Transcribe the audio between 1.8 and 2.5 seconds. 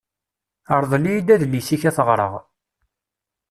ad t-ɣreɣ.